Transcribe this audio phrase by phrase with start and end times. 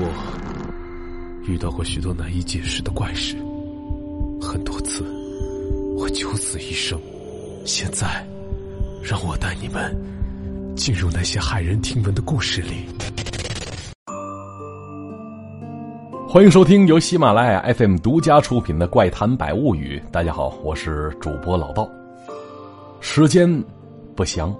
[0.00, 3.34] 我遇到过许多难以解释的怪事，
[4.40, 5.04] 很多次
[5.96, 6.96] 我九死一生。
[7.64, 8.24] 现在，
[9.02, 9.92] 让我带你们
[10.76, 12.86] 进入那些骇人听闻的故事里。
[16.28, 20.00] 欢迎收听由喜马拉雅 FM 独家出品的《怪谈百物语》。
[20.12, 21.90] 大家好，我是主播老道。
[23.00, 23.50] 时间
[24.14, 24.54] 不详，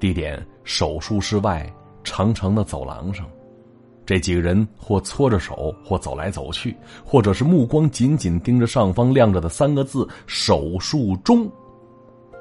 [0.00, 1.70] 地点手术室外
[2.02, 3.28] 长长的走廊上，
[4.06, 11.50] 这几个人或搓着手，或走来走去，或者是目光紧紧盯着上方亮着的三个字“手术中”。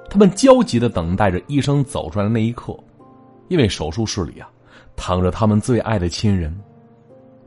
[0.10, 2.78] 他们焦急的等待着医生走出来的那一刻，
[3.48, 4.50] 因为手术室里啊，
[4.96, 6.54] 躺着他们最爱的亲人。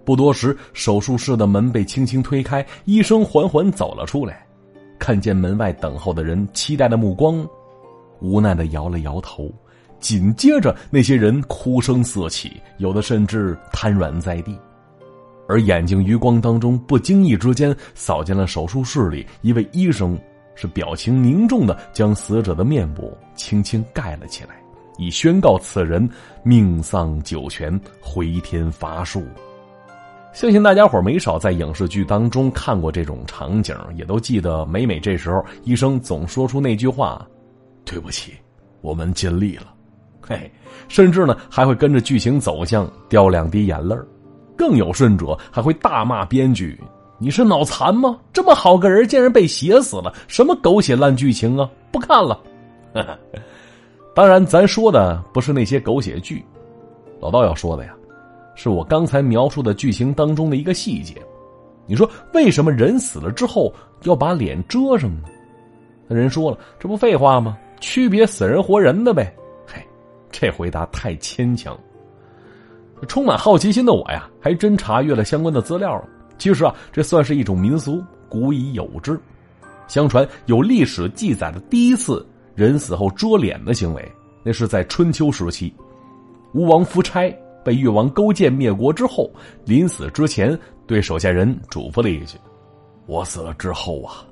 [0.05, 4.47] 不多时，手术室的门被轻轻推开，医生缓缓走了出来，
[4.98, 7.47] 看见门外等候的人，期待的目光，
[8.20, 9.53] 无奈的摇了摇头。
[10.00, 14.59] 紧接着，那些人哭声四起，有的甚至瘫软在地，
[15.48, 20.19] 而眼睛余光当中，不经意之间扫见了手术室里一位医生，
[20.55, 24.56] 是表情凝重的将死者的面部轻轻盖了起来，
[24.98, 26.08] 以宣告此人
[26.42, 29.25] 命丧九泉，回天乏术。
[30.33, 37.27] 相信大家伙没少在影视剧当中看过这种场景，也都记得每每这时候，医生总说出那句话
[37.86, 38.34] ：“对不起，
[38.83, 39.72] 我们尽力了。”
[40.28, 40.50] 嘿，
[40.88, 43.96] 甚至呢还会跟着剧情走向掉两滴眼泪
[44.56, 46.78] 更有甚者还会大骂编剧
[47.19, 48.19] ：“你是脑残吗？
[48.32, 50.12] 这么好个人竟然被写死了！
[50.28, 51.69] 什么狗血烂剧情啊！
[51.92, 52.41] 不看了。
[54.14, 56.42] ”当然，咱说的不是那些狗血剧，
[57.20, 57.94] 老道要说的呀。
[58.54, 61.20] 是我刚才描述的剧情当中的一个细节，
[61.86, 63.70] 你说为什么人死了之后
[64.04, 65.28] 要把脸遮上呢？
[66.08, 67.58] 那人说了，这不废话吗？
[67.78, 69.30] 区别死人活人的呗。
[70.39, 71.75] 这回答太牵强。
[73.09, 76.03] 充满好奇心的我呀，还真查阅了相关的资料。
[76.37, 79.19] 其实啊，这算是一种民俗，古已有之。
[79.89, 84.12] 相传有历史记载的第一次人死后遮脸的行为，
[84.43, 85.72] 那是在春秋时期，
[86.53, 87.34] 吴王夫差。
[87.65, 89.28] 被越王勾践灭国之后，
[89.65, 90.56] 临死之前
[90.87, 92.39] 对手下人嘱咐了一句
[93.06, 94.25] ：“我死了之后啊，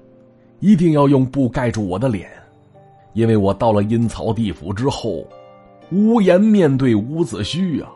[0.60, 2.30] 一定要用布盖住我的脸，
[3.12, 5.26] 因为我到了阴曹地府之后，
[5.90, 7.90] 无颜面对伍子胥啊。”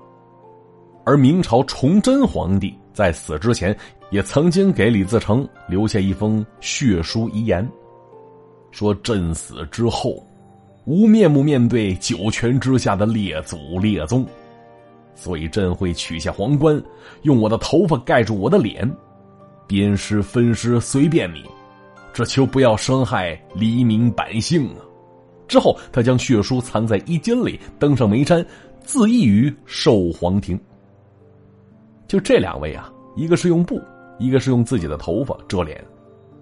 [1.04, 3.75] 而明朝崇祯皇帝在死之前，
[4.10, 7.66] 也曾经给李自成留下一封血书遗言，
[8.71, 10.22] 说：“朕死之后，
[10.84, 14.26] 无面目面对九泉之下的列祖列宗。”
[15.16, 16.81] 所以朕会取下皇冠，
[17.22, 18.88] 用我的头发盖住我的脸，
[19.66, 21.43] 鞭尸分尸随便你，
[22.12, 24.84] 只求不要伤害黎民百姓啊！
[25.48, 28.44] 之后，他将血书藏在衣襟里，登上眉山，
[28.82, 30.60] 自缢于寿皇庭。
[32.06, 33.81] 就这两位啊，一个是用布，
[34.19, 35.82] 一个是用自己的头发遮脸。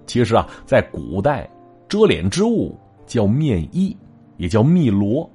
[0.07, 1.49] 其实啊，在古代，
[1.89, 3.97] 遮脸之物叫面衣，
[4.37, 5.29] 也叫汨罗。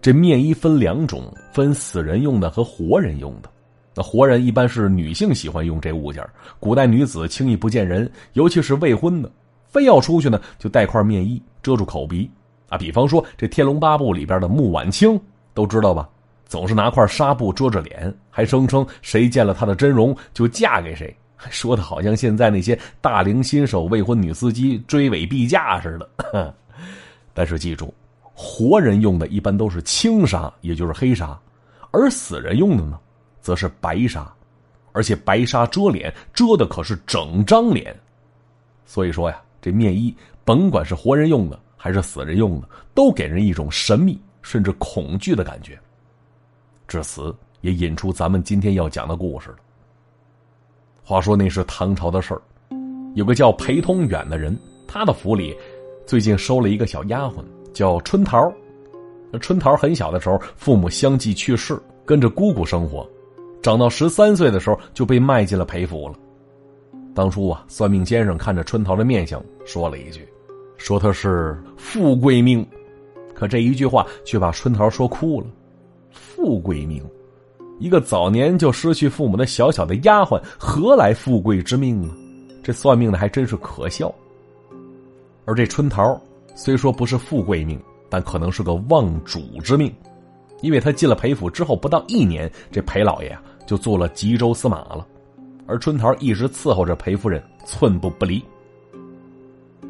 [0.00, 3.50] 这面衣分两种，分死人用的和活人用的。
[3.94, 6.24] 那活人一般是女性喜欢用这物件
[6.60, 9.30] 古代女子轻易不见人，尤其是未婚的，
[9.66, 12.30] 非要出去呢，就带块面衣遮住口鼻。
[12.70, 15.20] 啊，比方说这《天龙八部》里边的穆婉清，
[15.52, 16.08] 都知道吧？
[16.46, 21.14] 总是拿块纱布遮着脸，还声称谁见了她的真容就嫁给谁，
[21.50, 26.54] 说的好像现在那些大龄新手未婚女司机追尾避嫁似的。
[27.34, 27.92] 但是记住。
[28.42, 31.38] 活人用的一般都是青纱，也就是黑纱，
[31.90, 32.98] 而死人用的呢，
[33.42, 34.32] 则是白纱，
[34.92, 37.94] 而且白纱遮脸，遮的可是整张脸。
[38.86, 45.80] 所以说呀，这面衣甭管是活人用的还是死人用的，都给人一种神秘甚至恐惧的感觉。
[46.86, 49.56] 至此，也引出咱们今天要讲的故事了。
[51.02, 52.42] 话说那是唐朝的事儿，
[53.14, 54.54] 有个叫裴通远的人，
[54.86, 55.56] 他的府里
[56.04, 57.42] 最近收了一个小丫鬟。
[57.72, 58.52] 叫春桃，
[59.40, 63.08] 春桃很小的时候，父母相继去世，跟着姑姑生活。
[63.62, 66.14] 长到十三岁的时候，就被卖进了裴府了。
[67.14, 70.28] 当初啊，算命先生看着春桃的面相，说了一句
[70.80, 72.66] ：“说她是富贵命。”
[73.32, 75.46] 可这一句话却把春桃说哭了。
[76.10, 77.02] 富贵命，
[77.78, 82.10] 一个早年就失去父母的小小的丫鬟，何来富贵之命啊？
[82.62, 84.12] 这算命的还真是可笑。
[85.44, 86.20] 而这春桃。
[86.56, 87.80] 虽说不是富贵命，
[88.10, 89.90] 但可能是个望主之命，
[90.60, 95.06] 因为他进了裴府之后不到一年，这裴老爷啊就做了吉州司马了，
[95.66, 98.44] 而春桃一直伺候着裴夫人，寸步不离。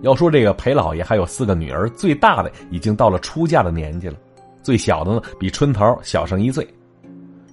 [0.02, 4.16] 要说这个裴老爷还有四个女儿，最大的已经到了出嫁的年纪了，
[4.62, 6.66] 最小的呢比春桃小上一岁。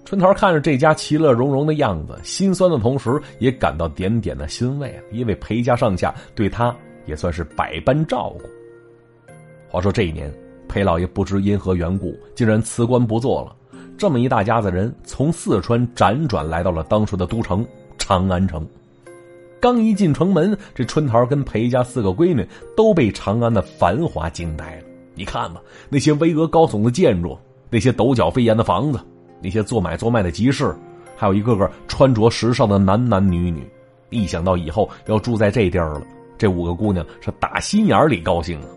[0.06, 6.74] 春桃看着这家其乐融融的样子，心酸的同时也感到点点的欣慰，因为裴家上下对他
[7.06, 8.46] 也算是百般照顾。
[9.68, 10.34] 话说这一年，
[10.70, 13.54] 裴老爷不知因何缘故，竟然辞官不做了。
[13.98, 17.66] 这么一大家子人，从四川辗转来到了当时的都城
[17.98, 18.66] 长安城。
[19.68, 24.84] 刚一进城门，这春桃跟裴家四个闺女都被长安的繁华惊呆了。
[25.14, 27.38] 你看吧，那些巍峨高耸的建筑，
[27.69, 29.00] 那些斗角飞檐的房子。
[29.42, 30.74] 那些做买做卖的集市，
[31.18, 33.69] 还有一个个穿着时尚的男男女女，
[34.10, 36.04] 一想到以后要住在这地儿了，
[36.38, 38.68] 这五个姑娘是打心眼里高兴啊。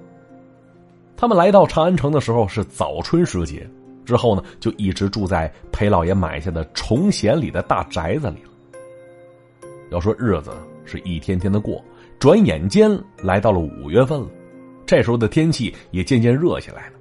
[1.17, 3.65] 他们来到长安城的时候是早春时节，
[4.05, 8.51] 之后呢就一直住在裴老爷买下的崇贤里的大宅子里了。
[9.93, 10.51] 要说日子
[10.91, 11.83] 是一天天的过，
[12.19, 12.91] 转眼间
[13.23, 14.27] 来到了五月份了，
[14.85, 16.95] 这时候的天气也渐渐热起来了，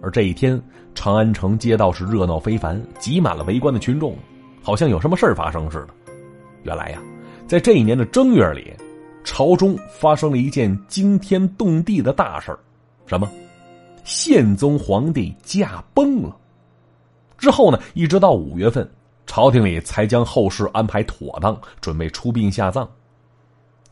[0.00, 0.60] 而这一天。
[0.94, 4.14] 长安城街道是热闹非凡，挤满了围观的群众，
[4.62, 5.88] 好像有什么事发生似的。
[6.64, 7.02] 原来呀，
[7.48, 8.74] 在这一年的正月里，
[9.24, 12.54] 朝中发生了一件惊天动地的大事
[13.06, 13.26] 什么？
[14.04, 16.36] 宪宗皇帝驾崩了。
[17.38, 18.86] 之后呢，一直到五月份，
[19.26, 22.86] 朝廷里才将后事安排妥当，准备出殡下葬。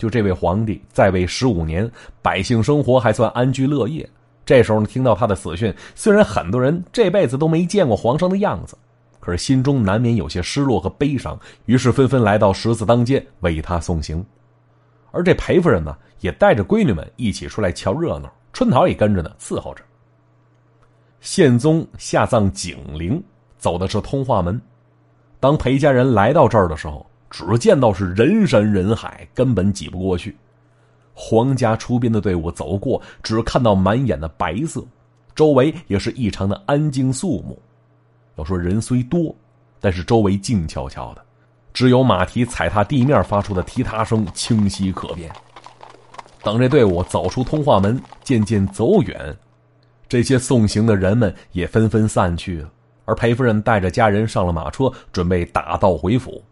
[0.01, 1.89] 就这位皇帝在位十五年，
[2.23, 4.09] 百姓生活还算安居乐业。
[4.47, 8.79] 这时候呢，听到他的死讯，虽然很多人这辈子都没见过皇上的样子，
[9.21, 14.25] 可是心中难免有些失落和悲伤，于是纷纷来到十字当街为他送行。
[15.11, 19.85] 而这裴夫人呢，也带着闺女们一起出来瞧热闹，春桃也跟着呢伺候着。
[21.21, 23.23] 宪宗下葬景陵，
[23.59, 24.59] 走的是通化门。
[25.39, 30.37] 当裴家人来到这儿的时候，只见到是人山人海，根本挤不过去。
[31.15, 34.85] 皇家出殡的队伍走过，只看到满眼的白色，
[35.35, 37.61] 周围也是异常的安静肃穆。
[38.37, 39.35] 要说人虽多，
[39.81, 41.23] 但是周围静悄悄的，
[41.73, 45.31] 只有马蹄踩踏地面发出的踢踏声清晰可辨。
[46.43, 49.37] 等这队伍走出通化门，渐渐走远，
[50.09, 52.71] 这些送行的人们也纷纷散去了。
[53.05, 56.43] 而裴夫人带着家人上了马车，准备打道回府。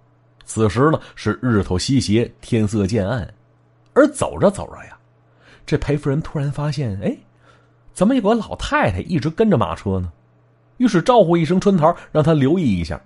[0.49, 3.29] 此时呢，是日头西斜，天色渐暗。
[3.93, 4.97] 而走着走着呀，
[5.67, 7.15] 这裴夫人突然发现，哎，
[7.93, 10.11] 怎么有个老太太一直跟着马车呢？
[10.79, 12.99] 于是招呼一声春桃，让她留意一下。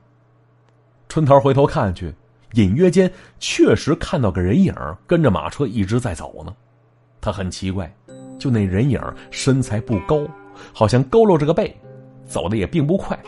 [1.08, 2.14] 春桃回头看去，
[2.52, 4.72] 隐约间确实看到个人影
[5.04, 6.54] 跟着马车一直在走呢。
[7.20, 7.92] 她很奇怪，
[8.38, 9.00] 就那人影
[9.32, 10.24] 身材不高，
[10.72, 11.76] 好像佝偻着个背，
[12.24, 13.18] 走的也并不快，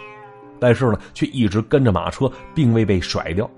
[0.61, 3.51] 但是呢，却一直跟着马车，并未被甩掉。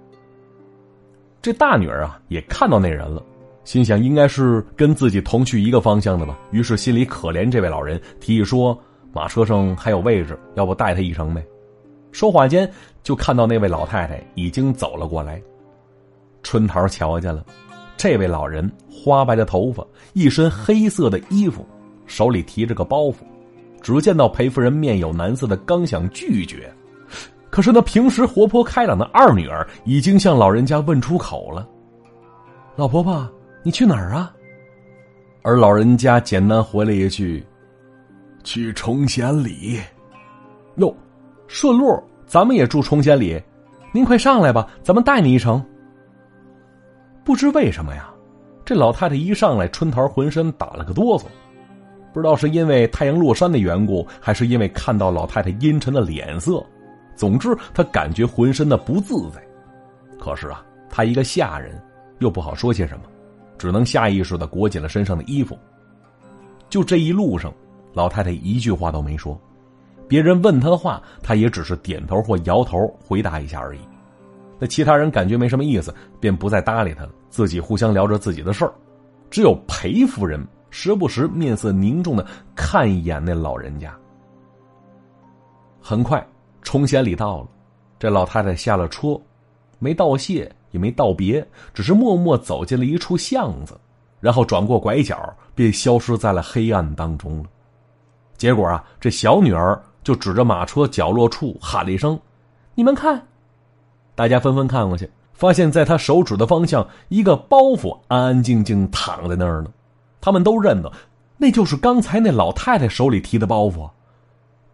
[1.47, 3.23] 这大女儿啊，也看到那人了。
[3.63, 8.77] 心想应该是跟自己同去一个方向的吧，于是心里可怜这位老人，提议说
[9.15, 11.41] ：“马车上还有位置，要不带他一程呗？”
[12.11, 12.69] 说话间，
[13.05, 15.41] 就看到那位老太太已经走了过来。
[16.43, 17.47] 春桃瞧见了，
[17.97, 21.65] 这位老人花白的头发，一身黑色的衣服，
[22.07, 23.19] 手里提着个包袱。
[23.81, 26.69] 只见到裴夫人面有难色的刚想拒绝，
[27.51, 31.67] 可是那平时活泼开朗的二女儿已经向老人家问出口了
[32.77, 33.27] ：“老婆婆。”
[33.63, 34.33] 你去哪儿啊？
[35.43, 37.45] 而老人家简单回了一句
[38.45, 39.81] ：“去崇贤里。”
[40.77, 40.95] 哟，
[41.49, 43.43] 顺路，咱们也住崇贤里。
[43.91, 45.61] 您快上来吧，咱们带你一程。
[47.25, 48.09] 不知为什么呀，
[48.65, 51.25] 这老太太一上来，春桃浑身打了个哆嗦。
[52.13, 56.65] 不知道是因为太阳落山的缘故，还是因为看到老太太阴沉的脸色，
[57.17, 59.45] 总之他感觉浑身的不自在。
[60.21, 61.83] 可是啊，他一个下人，
[62.21, 63.05] 又不好说些什么。
[63.59, 65.59] 只能下意识的裹紧了身上的衣服。
[66.69, 67.51] 就这一路上，
[67.95, 69.41] 老太太一句话都没说，
[70.07, 73.81] 别人问她的话，她也只是点头或摇头回答一下而已。
[74.59, 78.75] 那其他人感觉没什么意思，便不再搭理她了，自己互相聊着自己的事儿。
[79.31, 83.97] 只有裴夫人时不时面色凝重的看一眼那老人家。
[85.81, 86.23] 很快，
[86.67, 87.49] 崇贤里到了，
[87.97, 89.19] 这老太太下了车，
[89.79, 90.51] 没道谢。
[90.73, 93.81] 也没道别，只是默默走进了一处巷子，
[94.21, 95.17] 然后转过拐角，
[95.55, 97.45] 便消失在了黑暗当中了。
[98.37, 102.19] 结果啊，这小女儿就指着马车角落处喊了一声
[102.75, 103.27] ：“你们看！”
[104.15, 109.71] 大家纷纷看过去，发现在她手指的方向，一个包袱安安静静躺在那儿呢。
[110.21, 110.93] 他们都认得，
[111.39, 113.89] 那就是刚才那老太太手里提的包袱。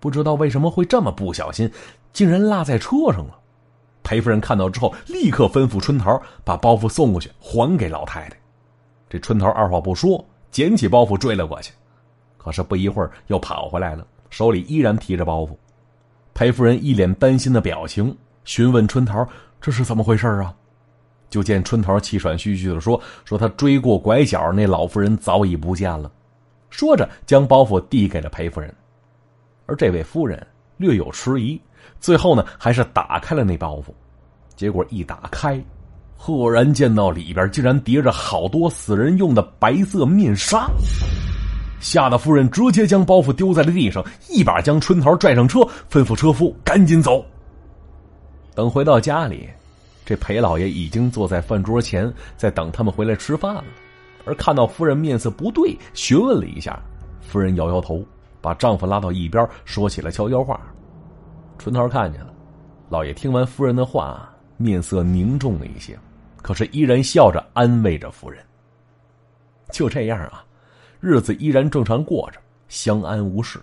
[0.02, 1.70] 不知道为什么会这么不小心，
[2.12, 3.38] 竟然落在车上了。
[4.02, 8.36] 裴夫人看到之后，立刻吩咐春桃把包袱送过去，还给老太太。
[9.08, 11.72] 这春桃二话不说，捡起包袱追了过去。
[12.36, 15.50] 可是不一会儿又跑回来了，手里依然提着包袱。
[16.34, 18.12] 裴夫人一脸担心的表情，
[18.44, 19.24] 询问春桃
[19.60, 20.52] 这是怎么回事啊？
[21.30, 26.10] 就见春桃气喘吁吁的说：“说他追过拐角，那老妇人早已不见了。”
[26.70, 28.74] 说着，将包袱递给了裴夫人，
[29.66, 30.44] 而这位夫人
[30.76, 31.60] 略有迟疑，
[32.00, 33.86] 最后呢，还是打开了那包袱。
[34.54, 35.62] 结果一打开，
[36.16, 40.68] 赫然见到里边竟然叠着好多死人用的白色面纱。
[41.80, 47.24] 吓得夫人直接将包袱丢在了地上，一把将春桃拽上车，吩咐车夫赶紧走。
[48.54, 49.48] 等回到家里，
[50.04, 53.64] 这裴老爷已经坐在饭桌前，在等他们回来吃饭了。
[54.24, 56.80] 而看到夫人面色不对，询问了一下，
[57.20, 58.04] 夫人摇摇头，
[58.42, 60.60] 把丈夫拉到一边，说起了悄悄话。
[61.58, 62.34] 春桃看见了，
[62.90, 65.98] 老爷听完夫人的话，面色凝重了一些，
[66.42, 68.44] 可是依然笑着安慰着夫人。
[69.70, 70.44] 就这样啊。
[71.00, 73.60] 日子依然正常过着，相安无事。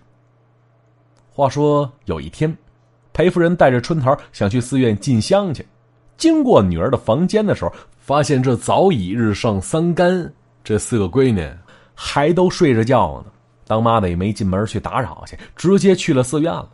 [1.29, 2.53] 话说有一天，
[3.13, 5.65] 裴夫人带着春桃想去寺院进香去，
[6.17, 10.33] 经过女儿的房间的时候，发现这早已日上三竿，
[10.65, 11.49] 这四个闺女
[11.95, 13.31] 还都睡着觉呢。
[13.69, 16.67] 当妈的也没进门去打扰去，直接去了寺院了。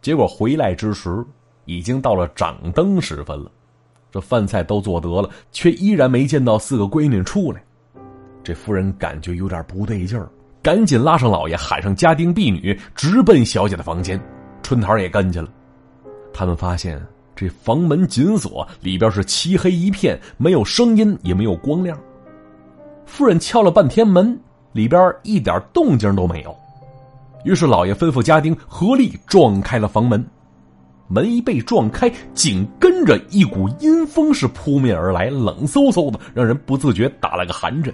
[0.00, 1.22] 结果回来之时，
[1.66, 3.52] 已经到了掌灯时分了。
[4.10, 7.62] 这饭菜都做得了，却依然没见到四个闺女出来。
[8.42, 10.30] 这夫人感觉有点不对劲儿，
[10.62, 14.18] 赶紧拉上老爷，喊上家丁婢女，直奔小姐的房间。
[14.62, 15.48] 春桃也跟去了。
[16.32, 16.98] 他们发现
[17.36, 22.00] 这房门紧锁，里边是漆黑一片，没有声音，也没有光亮。
[23.04, 24.40] 夫人敲了半天门，
[24.72, 26.56] 里边一点动静都没有。
[27.44, 30.24] 于是老爷吩咐家丁合力撞开了房门。
[31.08, 37.92] 门一被撞开，紧跟着一股阴风是扑面而来，冷飕飕的，让人不自觉打了个寒颤。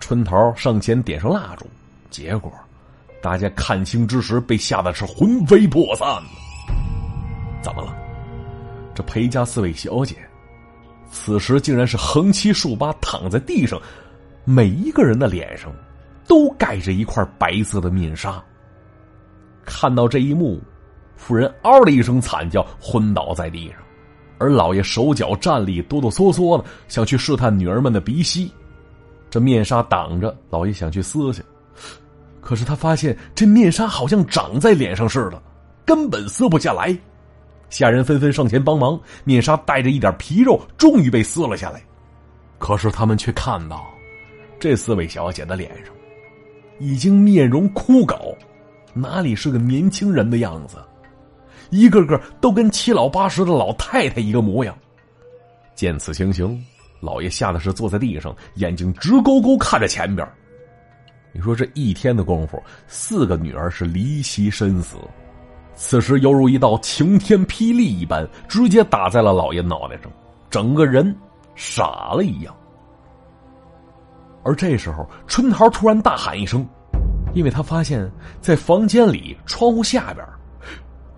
[0.00, 1.66] 春桃上前点上蜡烛，
[2.08, 2.50] 结果
[3.20, 6.06] 大家看清之时，被吓得是魂飞魄散。
[7.60, 7.94] 怎么了？
[8.94, 10.16] 这裴家四位小姐，
[11.10, 13.78] 此时竟然是横七竖八躺在地上，
[14.50, 15.70] 每一个人的脸上
[16.26, 18.42] 都盖着一块白色的面纱。
[19.62, 20.58] 看到这一幕，
[21.16, 23.76] 夫人嗷的一声惨叫，昏倒在地上，
[24.38, 28.50] 而老爷手脚站立，哆哆嗦嗦的想去试探女儿们的鼻息。
[29.28, 31.42] 这面纱挡着，老爷想去撕去，
[32.40, 35.42] 可是他发现这面纱好像长在脸上似的，
[35.84, 36.96] 根本撕不下来。
[37.68, 41.82] 下人纷纷上前帮忙，面纱带着一点皮肉，终于被撕了下来。
[42.58, 43.86] 可是他们却看到，
[44.58, 45.94] 这四位小姐的脸上
[46.78, 48.34] 已经面容枯槁，
[48.92, 50.76] 哪里是个年轻人的样子？
[51.70, 54.76] 一个个都跟七老八十的老太太一个模样。
[55.74, 56.64] 见此情形。
[57.00, 60.28] 老爷吓得是坐在地上，眼睛直勾勾看着前边。
[61.32, 64.96] 你说这一天的功夫，四个女儿是离奇身死，
[65.76, 70.10] 此时犹如一道晴天霹雳一般，直接打在了老爷脑袋上，
[70.50, 71.14] 整个人
[71.54, 72.52] 傻了一样。
[74.48, 76.66] 而这时候，春桃突然大喊一声，
[77.34, 80.26] 因为他发现，在房间里窗户下边，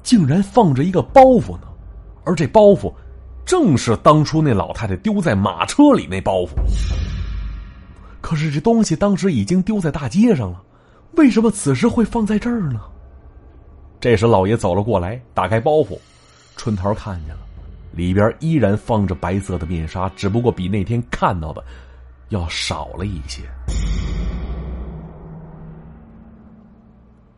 [0.03, 1.69] 竟然放着一个包袱呢，
[2.25, 2.93] 而这包袱。
[3.47, 6.51] 正是当初那老太太丢在马车里那包袱，
[8.21, 10.61] 可是这东西当时已经丢在大街上了，
[11.13, 12.81] 为什么此时会放在这儿呢？
[14.01, 15.97] 这时老爷走了过来，打开包袱，
[16.57, 17.41] 春桃看见了，
[17.93, 21.63] 里边依然放着白色的面纱，只不过比那天看到的
[22.31, 23.43] 要少了一些。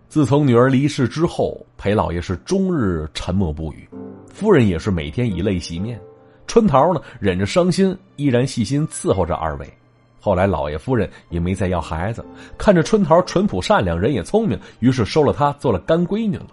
[0.09, 3.89] 自从女儿离世之后，裴老爷是终日沉默不语。
[4.33, 6.01] 夫人也是每天以泪洗面，
[6.47, 9.73] 春桃呢忍着伤心，依然细心伺候着二位。
[10.21, 12.25] 后来老爷夫人也没再要孩子，
[12.57, 16.49] 看着春桃淳朴善良，人也聪明，于是收了她做了干闺女了。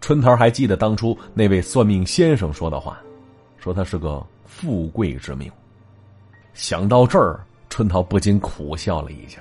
[0.00, 2.98] 春桃还记得当初那位算命先生说的话，
[3.58, 5.50] 说他是个富贵之命。
[6.54, 9.40] 想到这儿，春桃不禁苦笑了一下。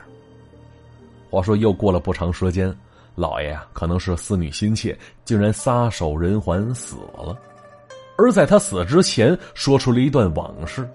[1.29, 2.75] 话说又过了不长时间。
[3.15, 7.37] 老爷啊，可能是思女心切，竟然撒手人寰死了。
[8.17, 10.89] 而在他死之前，说出了一段往事。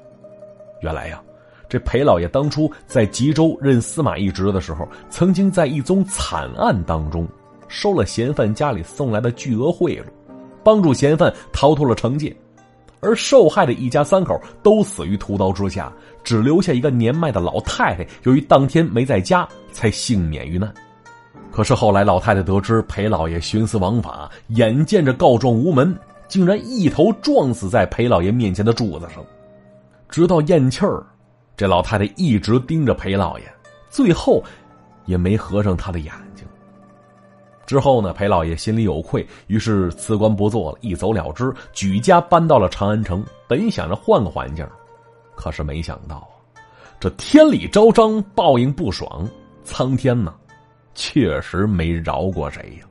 [0.80, 1.22] 原来呀，
[1.68, 7.28] 这裴老爷当初在吉州任司马懿职的时候，曾经在一宗惨案当中
[7.68, 10.04] 收了嫌犯家里送来的巨额贿赂，
[10.62, 12.34] 帮助嫌犯逃脱了惩戒。
[13.04, 15.92] 而受害的一家三口都死于屠刀之下，
[16.24, 20.72] 只留下一个年迈的老太太，由于当天没在家，才幸免于难。
[21.52, 25.96] 可是后来，老太太得知裴老爷徇私枉法，眼见着告状无门，
[26.26, 29.22] 竟然一头撞死在裴老爷面前的柱子上。
[30.08, 31.04] 直到咽气儿，
[31.56, 33.44] 这老太太一直盯着裴老爷，
[33.88, 34.42] 最后
[35.04, 36.12] 也没合上他的眼。
[37.74, 43.24] 之后呢，裴老爷心里有愧，于是辞官不做了，一走了之，举家搬到了长安城。
[43.48, 44.64] 本想着换个环境，
[45.34, 46.62] 可是没想到啊，
[47.00, 49.28] 这天理昭彰，报应不爽，
[49.64, 50.32] 苍天呢，
[50.94, 52.86] 确实没饶过谁呀。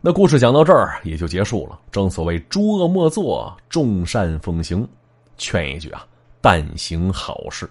[0.00, 1.78] 那故事讲到这儿也就结束了。
[1.90, 4.88] 正所谓诸恶莫作，众善奉行。
[5.36, 6.06] 劝一句啊，
[6.40, 7.68] 但行好事。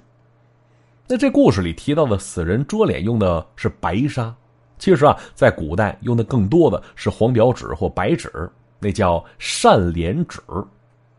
[1.07, 4.31] 那这故事里提到的死人捉脸用的是白纱。
[4.81, 8.31] 其实啊，在古代用的更多的是黄表纸或白纸，
[8.79, 10.39] 那叫善脸纸。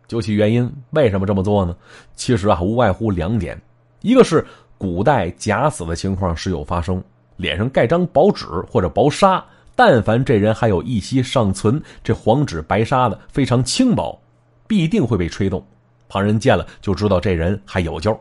[0.09, 1.77] 究其原因，为什么这么做呢？
[2.17, 3.57] 其实啊，无外乎两点：
[4.01, 4.45] 一个是
[4.77, 7.01] 古代假死的情况时有发生，
[7.37, 9.43] 脸上盖张薄纸或者薄纱，
[9.77, 14.21] 但凡这人还有一息尚存，这黄纸白纱的非常轻薄，
[14.67, 15.65] 必定会被吹动，
[16.09, 18.19] 旁人见了就知道这人还有救。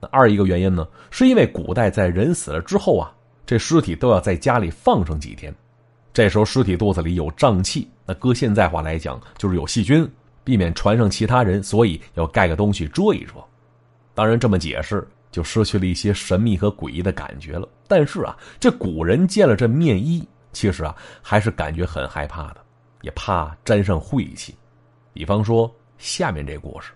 [0.00, 3.10] 那二一个原因呢，是因为古代在人死了之后啊。
[3.50, 5.52] 这尸体都要在家里放上几天，
[6.12, 10.08] 这时候尸体肚子里有胀气，那搁现在话来讲就是有细菌，
[10.44, 13.32] 避免传上其他人，所以要盖个东西遮一遮。
[14.14, 17.68] 当然这么解释就失去了一些神秘和诡异的感觉了。
[17.88, 22.58] 但是啊，这古人见了这面衣，其实啊还是感觉很害怕的，
[23.02, 24.54] 也怕沾上晦气。
[25.12, 26.92] 比方说下面这故事，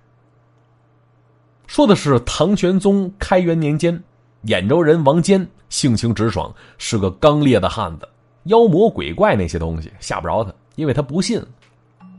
[1.67, 4.01] 说的是唐玄宗开元年间。
[4.47, 8.09] 兖州人王坚性情直爽，是个刚烈的汉子。
[8.45, 11.43] 妖魔鬼怪那些东西吓不着他，因为他不信。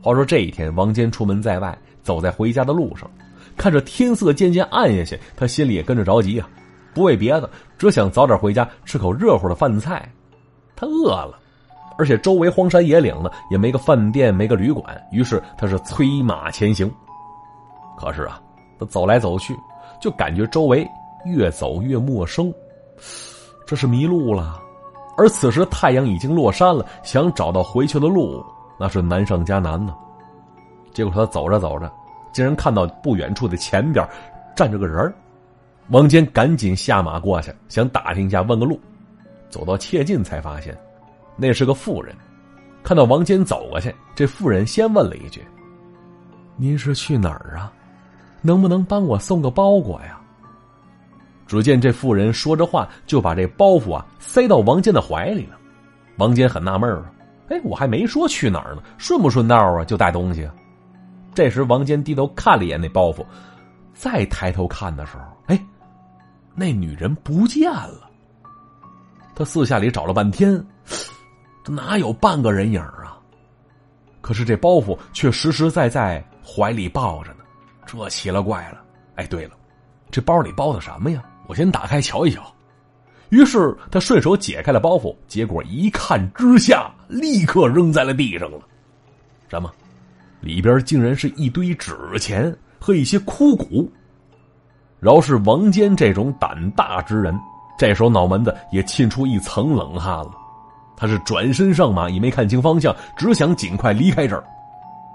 [0.02, 3.08] 话说这一天，王坚出门在外，走在回家的路上，
[3.56, 6.48] 看着天色渐渐暗下去，他心里也跟着着急啊。
[6.92, 10.10] 不为别的，只想早点回家吃口热乎的饭菜。
[10.74, 11.38] 他饿了，
[11.96, 15.00] 而且周围荒山野岭的，也没个饭店，没个旅馆。
[15.12, 16.92] 于是他是催马前行。
[17.96, 18.40] 可是啊，
[18.80, 19.56] 他走来走去，
[20.00, 20.86] 就感觉周围。
[21.26, 22.52] 越走越陌生，
[23.66, 24.62] 这是迷路了。
[25.16, 28.44] 而此时太阳已经落山了，想找到回去的路，
[28.78, 29.94] 那是难上加难呢。
[30.92, 31.90] 结果他走着走着，
[32.32, 34.06] 竟然看到不远处的前边
[34.54, 35.12] 站着个人
[35.88, 38.78] 王坚赶紧下马过去，想打听一下，问个路。
[39.48, 40.76] 走到切近，才发现
[41.36, 42.14] 那是个妇人。
[42.82, 45.42] 看到王坚走过去，这妇人先问了一句
[46.56, 47.72] ：“您是去哪儿啊？
[48.42, 50.20] 能不能帮我送个包裹呀？”
[51.46, 55.56] 只见这妇人说着话，就把这包袱啊塞到王坚的怀里了。
[56.16, 57.12] 王坚很纳闷啊，
[57.48, 59.84] 哎，我还没说去哪儿呢，顺不顺道啊？
[59.84, 60.48] 就带东西。
[61.34, 63.24] 这时，王坚低头看了一眼那包袱，
[63.94, 65.66] 再抬头看的时候，哎，
[66.54, 68.10] 那女人不见了。
[69.34, 70.66] 他四下里找了半天，
[71.62, 73.18] 这哪有半个人影啊？
[74.22, 77.44] 可是这包袱却实实在在怀里抱着呢，
[77.84, 78.82] 这奇了怪了。
[79.16, 79.52] 哎，对了，
[80.10, 81.22] 这包里包的什么呀？
[81.46, 82.42] 我先打开瞧一瞧，
[83.28, 88.58] 于是他顺手解开了包袱，结果一看之下，立刻扔在了地上了。
[89.48, 89.70] 什么？
[90.40, 93.90] 里边竟然是一堆纸钱和一些枯骨。
[95.00, 97.38] 饶是王坚这种胆大之人，
[97.78, 100.32] 这时候脑门子也沁出一层冷汗了。
[100.96, 104.44] 他是转身上马，也没看清方向，只想尽快离开这儿。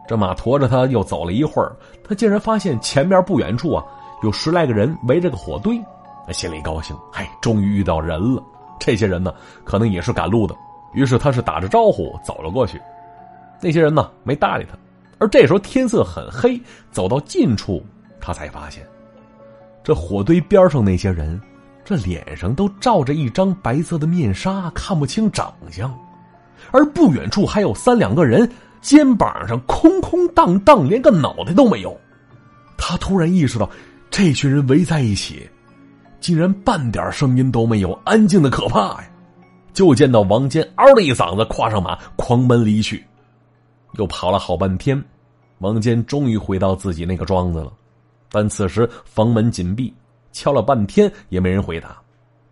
[0.07, 3.83] 这马驮着他又走了一会儿，他竟然发现前面不远处啊，
[4.23, 5.81] 有十来个人围着个火堆。
[6.25, 8.43] 他心里高兴，嗨，终于遇到人了。
[8.79, 10.55] 这些人呢，可能也是赶路的。
[10.93, 12.81] 于是他是打着招呼走了过去。
[13.61, 14.77] 那些人呢，没搭理他。
[15.19, 16.59] 而这时候天色很黑，
[16.91, 17.85] 走到近处，
[18.19, 18.83] 他才发现，
[19.83, 21.39] 这火堆边上那些人，
[21.85, 25.93] 这脸上都罩着一张白色的面纱，看不清长相。
[26.71, 28.49] 而不远处还有三两个人，
[28.81, 31.95] 肩膀上空空荡荡，连个脑袋都没有。
[32.77, 33.69] 他突然意识到，
[34.09, 35.47] 这群人围在一起。
[36.21, 39.09] 竟然半点声音都没有，安静的可怕呀！
[39.73, 43.03] 就见到王坚嗷的一嗓子，跨上马，狂奔离去。
[43.93, 45.03] 又跑了好半天，
[45.57, 47.73] 王坚终于回到自己那个庄子了。
[48.29, 49.93] 但此时房门紧闭，
[50.31, 51.97] 敲了半天也没人回答。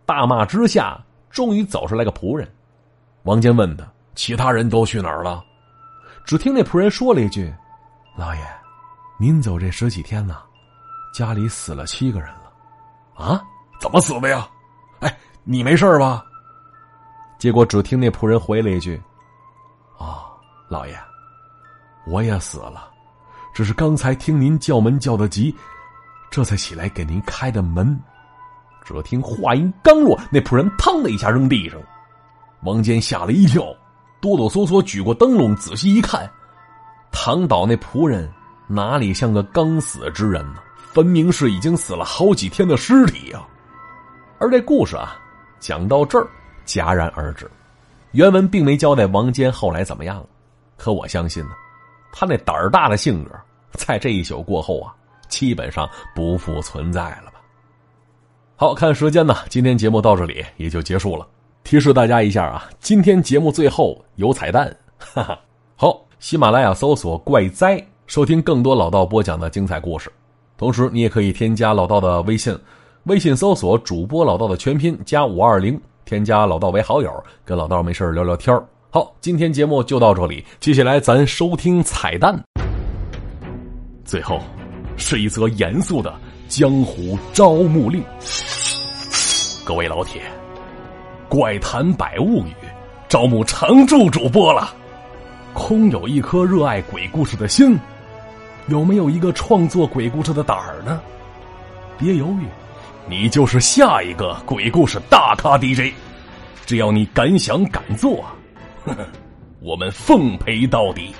[0.05, 2.49] 大骂之下，终于走出来个仆人。
[3.23, 5.43] 王坚问他：“其他人都去哪儿了？”
[6.25, 7.53] 只听那仆人说了一句
[8.17, 8.41] ：“老爷，
[9.19, 10.43] 您走这十几天了，
[11.13, 12.51] 家里死了七个人了。”
[13.15, 13.43] 啊？
[13.80, 14.48] 怎么死的呀？
[15.00, 16.24] 哎，你没事吧？
[17.38, 19.02] 结果只听那仆人回了一句
[19.98, 20.22] ：“哦，
[20.68, 21.00] 老爷，
[22.06, 22.89] 我也死了，
[23.54, 25.56] 只是刚才听您叫门叫的急，
[26.30, 27.98] 这才起来给您开的门。”
[28.84, 31.80] 只听话音刚落，那仆人砰的一下扔地上，
[32.63, 33.63] 王坚吓了一跳，
[34.20, 36.30] 哆哆嗦嗦举过灯笼仔细一看，
[37.12, 38.30] 躺倒那仆人
[38.68, 40.60] 哪里像个刚死之人呢？
[40.92, 43.46] 分明是已经死了好几天的尸体呀！
[44.39, 45.19] 而这故事啊，
[45.60, 46.25] 讲到这儿
[46.65, 47.49] 戛然而止。
[48.12, 50.25] 原文并没交代王坚后来怎么样了，
[50.78, 51.52] 可我相信呢，
[52.12, 53.32] 他那胆儿大的性格，
[53.73, 54.95] 在这一宿过后啊，
[55.28, 57.41] 基本上不复存在了吧。
[58.56, 61.28] 好看时间呢，今天节目到这里也就结束了。
[61.63, 65.39] 提示大家一下啊，今天节目最后有彩蛋，哈哈。
[65.75, 70.10] 好，喜马拉雅搜索“怪哉”，收听更多老道播讲的精彩故事。
[70.58, 72.58] 同时，你也可以添加老道的微信，
[73.03, 77.12] 微信搜索“主播老道”的全拼加五二零，添加老道为好友，
[77.45, 82.38] 跟老道没事聊聊天好，今天节目就到这里，接下来咱收听彩蛋。
[84.03, 84.41] 最后，
[84.97, 86.13] 是一则严肃的
[86.49, 88.03] 江湖招募令。
[89.63, 90.21] 各位老铁，
[91.29, 92.53] 怪谈百物语
[93.07, 94.73] 招募常驻主播了。
[95.53, 97.79] 空有一颗热爱鬼故事的心，
[98.67, 100.99] 有没有一个创作鬼故事的胆儿呢？
[101.97, 102.45] 别犹豫，
[103.10, 105.91] 你就是下一个鬼故事大咖 DJ。
[106.67, 108.24] 只要你敢想敢做，
[108.86, 109.08] 呵呵，
[109.62, 111.12] 我们奉陪到底。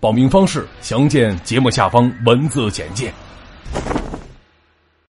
[0.00, 3.12] 报名方式详见节目下方文字简介。